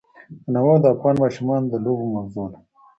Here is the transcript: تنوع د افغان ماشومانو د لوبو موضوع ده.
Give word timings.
تنوع 0.43 0.75
د 0.81 0.85
افغان 0.93 1.15
ماشومانو 1.23 1.65
د 1.71 1.75
لوبو 1.85 2.05
موضوع 2.15 2.45
ده. 2.51 2.59